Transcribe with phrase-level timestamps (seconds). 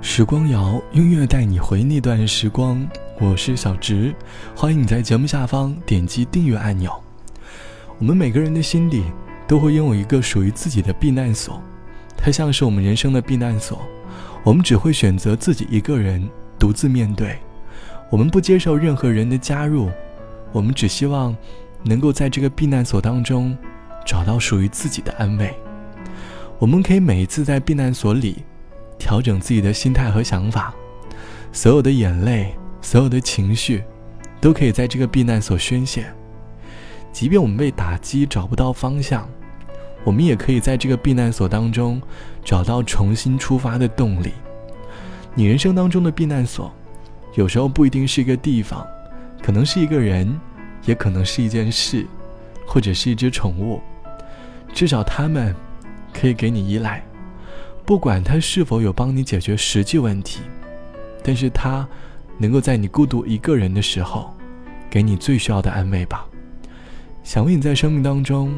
[0.00, 2.88] 时光谣，音乐带你回那段时光。
[3.18, 4.14] 我是小直，
[4.54, 6.92] 欢迎你在节目下方点击订阅按钮。
[7.98, 9.02] 我们每个人的心底
[9.48, 11.60] 都会拥有一个属于自己的避难所，
[12.16, 13.82] 它像是我们人生的避难所。
[14.44, 16.26] 我们只会选择自己一个人
[16.60, 17.36] 独自面对，
[18.08, 19.90] 我们不接受任何人的加入，
[20.52, 21.36] 我们只希望
[21.82, 23.56] 能够在这个避难所当中
[24.06, 25.52] 找到属于自己的安慰。
[26.60, 28.44] 我们可以每一次在避难所里
[28.98, 30.74] 调整自己的心态和想法，
[31.52, 33.82] 所有的眼泪、所有的情绪，
[34.40, 36.12] 都可以在这个避难所宣泄。
[37.12, 39.28] 即便我们被打击找不到方向，
[40.04, 42.00] 我们也可以在这个避难所当中
[42.44, 44.32] 找到重新出发的动力。
[45.34, 46.72] 你人生当中的避难所，
[47.34, 48.86] 有时候不一定是一个地方，
[49.42, 50.38] 可能是一个人，
[50.84, 52.06] 也可能是一件事，
[52.66, 53.80] 或者是一只宠物，
[54.74, 55.54] 至少他们。
[56.10, 57.04] 可以给你依赖，
[57.88, 60.42] 不管他是否有帮你解决实际问题，
[61.24, 61.88] 但是他
[62.36, 64.30] 能够在你孤独一个人的时候，
[64.90, 66.26] 给你最需要的安慰吧。
[67.24, 68.52] 想问你在生命当中，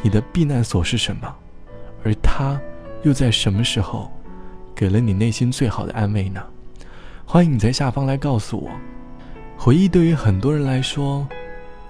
[0.00, 1.30] 你的避难所是什么？
[2.02, 2.58] 而他
[3.02, 4.10] 又在什么时候，
[4.74, 6.42] 给了你内心最好的安慰呢？
[7.26, 8.70] 欢迎你在下方来告诉我。
[9.54, 11.28] 回忆对于很多人来说，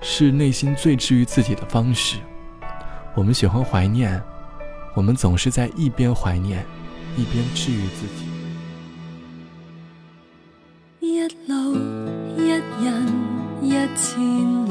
[0.00, 2.18] 是内心最治愈自己的方式。
[3.16, 4.22] 我们喜欢怀念。
[4.94, 6.64] 我们总是在一边怀念，
[7.18, 8.22] 一边治愈自己。
[11.00, 11.74] 一路
[12.36, 12.86] 一人
[13.60, 14.06] 一千
[14.66, 14.70] 里，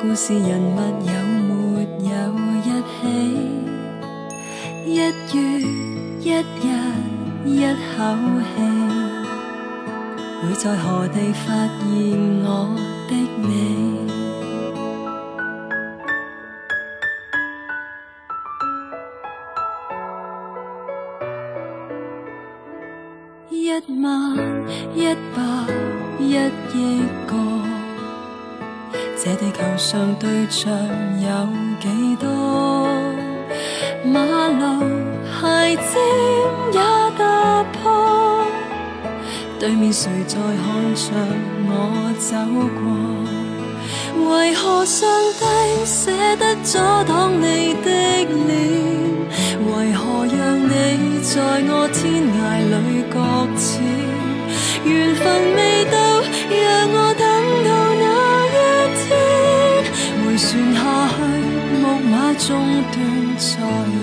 [0.00, 1.50] 故事人物有没
[2.08, 2.10] 有
[2.62, 2.94] 一起？
[4.86, 5.00] 一月
[6.20, 6.64] 一日
[7.44, 7.98] 一口
[8.54, 8.54] 气，
[10.42, 11.82] 会在何地发现
[12.44, 12.46] 我
[13.08, 13.10] 的
[13.48, 14.21] 你？
[23.62, 24.36] 一万
[24.92, 25.40] 一百
[26.18, 26.34] 一
[26.74, 27.32] 亿个，
[29.16, 30.68] 这地球上对象
[31.20, 31.28] 有
[31.80, 32.26] 几多？
[34.04, 34.18] 马
[34.48, 34.82] 路
[35.40, 35.94] 鞋尖
[36.72, 36.80] 也
[37.16, 38.44] 打破，
[39.60, 41.12] 对面谁在看着
[41.68, 41.70] 我
[42.18, 42.34] 走
[42.80, 44.28] 过？
[44.28, 45.08] 为何上
[45.38, 45.40] 帝
[45.86, 47.88] 舍得阻挡你的
[48.48, 48.50] 脸？
[49.64, 52.74] 为何让你在我天涯里
[53.08, 53.14] 搁
[53.56, 53.78] 浅？
[54.84, 55.24] 缘分
[55.54, 55.94] 未到，
[56.50, 57.22] 让我等
[57.62, 57.70] 到
[58.02, 58.04] 那
[58.50, 58.58] 一
[58.98, 59.06] 天，
[60.26, 60.80] 回旋下
[61.14, 61.14] 去，
[61.80, 62.50] 木马中
[62.90, 62.94] 断
[63.38, 63.46] 再
[63.86, 63.94] 遇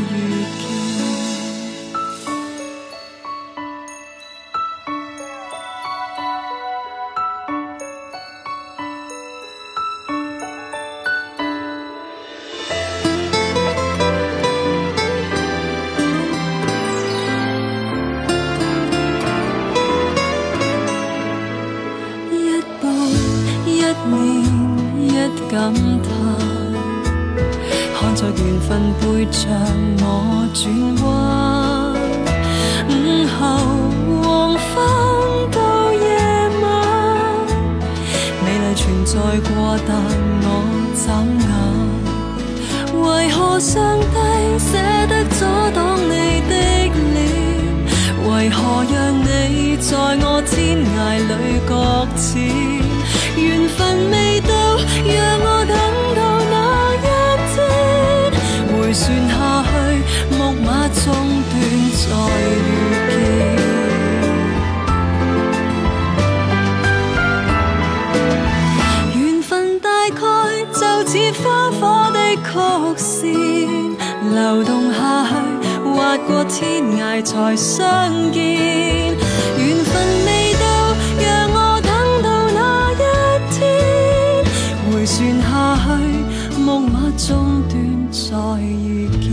[25.49, 26.07] 感叹，
[27.99, 28.69] 看在缘分
[29.01, 29.49] 背着
[29.97, 30.05] 我
[30.53, 30.63] 转
[31.03, 31.07] 弯。
[32.87, 32.93] 午
[33.33, 33.37] 后
[34.21, 34.23] 黄
[34.53, 34.61] 昏
[35.49, 35.59] 到
[35.91, 35.97] 夜
[36.61, 36.63] 晚，
[38.45, 39.13] 美丽存在
[39.49, 39.49] 过，
[39.87, 39.89] 但
[40.43, 40.45] 我
[40.93, 41.03] 眨
[41.41, 41.49] 眼。
[43.01, 44.15] 为何上帝
[44.59, 44.77] 舍
[45.07, 45.39] 得阻
[45.73, 46.13] 挡你
[46.47, 46.53] 的
[47.15, 47.17] 脸？
[48.29, 49.25] 为何让你
[49.77, 51.31] 在我天涯里
[51.67, 52.37] 搁浅？
[53.35, 54.38] 缘分未
[55.05, 55.73] 让我等
[56.15, 56.19] 到
[56.51, 56.55] 那
[56.93, 56.97] 一
[57.53, 57.57] 天，
[58.71, 59.33] 回旋下
[59.63, 59.69] 去，
[60.37, 61.03] 木马中
[61.49, 61.53] 断
[61.95, 62.03] 再
[62.49, 62.59] 遇
[63.09, 63.09] 见。
[69.15, 70.17] 缘分大概
[70.73, 71.11] 就似
[71.41, 72.47] 花火的曲
[72.97, 73.31] 线，
[74.33, 75.31] 流动下去，
[75.89, 79.08] 划过天涯才相见。
[87.27, 89.29] 中断再遇见，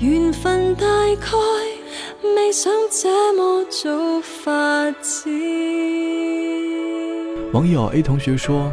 [0.00, 0.84] 缘分大
[1.14, 1.28] 概
[2.34, 5.30] 未想这么早发展。
[7.52, 8.72] 网友 A 同学说，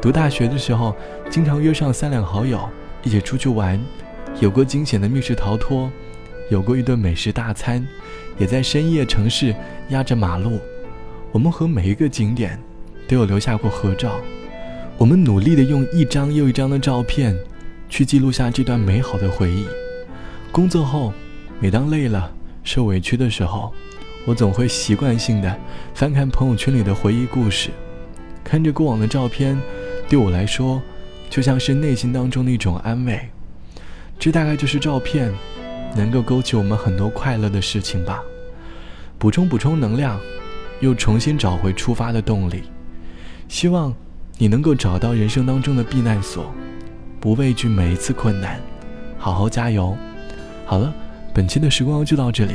[0.00, 0.96] 读大学的时候，
[1.28, 2.66] 经常约上三两好友
[3.02, 3.78] 一起出去玩，
[4.40, 5.90] 有过惊险的密室逃脱，
[6.50, 7.86] 有过一顿美食大餐，
[8.38, 9.54] 也在深夜城市
[9.90, 10.58] 压着马路。
[11.30, 12.58] 我们和每一个景点。
[13.08, 14.18] 都有留下过合照，
[14.98, 17.36] 我们努力的用一张又一张的照片，
[17.86, 19.66] 去记录下这段美好的回忆。
[20.50, 21.12] 工作后，
[21.60, 22.32] 每当累了、
[22.64, 23.74] 受委屈的时候，
[24.24, 25.54] 我总会习惯性的
[25.92, 27.68] 翻看朋友圈里的回忆故事，
[28.42, 29.60] 看着过往的照片，
[30.08, 30.80] 对我来说，
[31.28, 33.20] 就像是内心当中的一种安慰。
[34.18, 35.30] 这大概就是照片
[35.94, 38.22] 能够勾起我们很多快乐的事情吧，
[39.18, 40.18] 补充补充能量，
[40.80, 42.62] 又重新找回出发的动力。
[43.46, 43.94] 希望
[44.38, 46.52] 你能够找到人生当中的避难所，
[47.18, 48.60] 不畏惧每一次困难，
[49.16, 49.96] 好好加油。
[50.66, 50.92] 好了，
[51.32, 52.52] 本期的时光就到这里，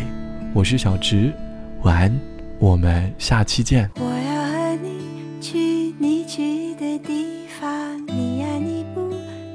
[0.54, 1.34] 我是小直，
[1.82, 2.20] 晚安，
[2.60, 3.90] 我们下期见。
[3.96, 5.58] 我要和你去
[5.98, 9.12] 你去的地方，你呀你不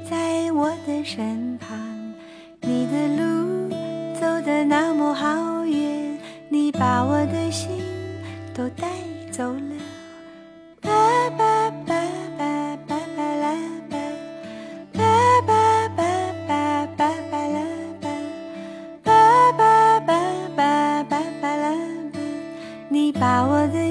[0.09, 1.79] 在我的身旁，
[2.59, 3.69] 你的路
[4.19, 6.19] 走的那么好远，
[6.49, 7.69] 你把我的心
[8.53, 8.89] 都带
[9.31, 9.76] 走了。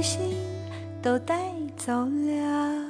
[0.03, 0.37] 心
[1.03, 2.86] 都带走了。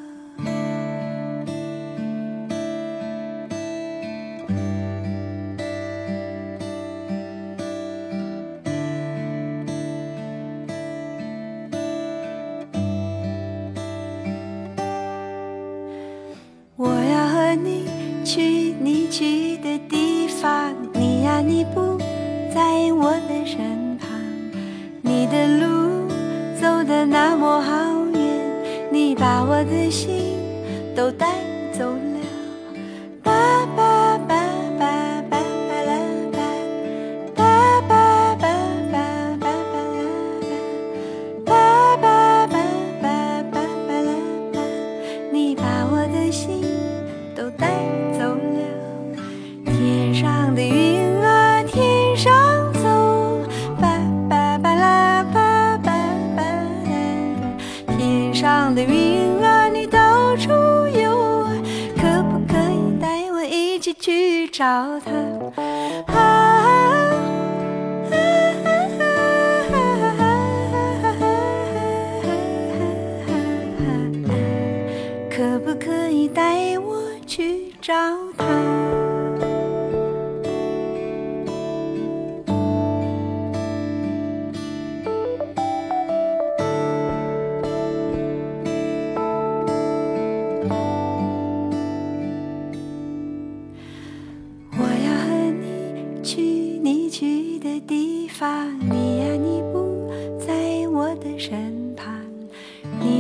[64.57, 66.16] 找他？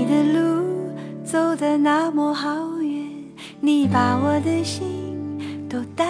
[0.08, 0.92] 的路
[1.24, 3.10] 走得那么好远，
[3.60, 4.86] 你把我的心
[5.68, 6.05] 都带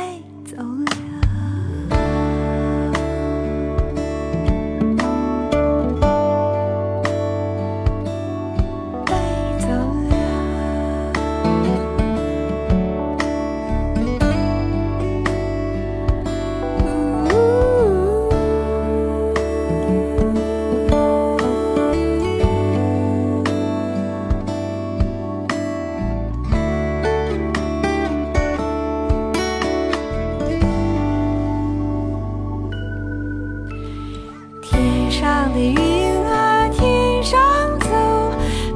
[35.61, 37.41] 云啊，天上
[37.81, 37.89] 走，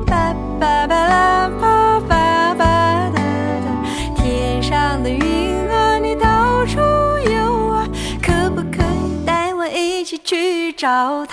[0.06, 2.64] 巴巴巴拉巴巴巴
[3.10, 3.66] 哒哒。
[4.16, 6.78] 天上的云啊，你到处
[7.30, 7.86] 游啊，
[8.22, 11.26] 可不可以带我一起去找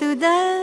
[0.00, 0.61] duda